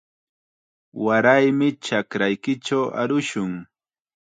Waraymi 1.05 1.67
chakraykichaw 1.85 2.83
arushun. 3.01 3.51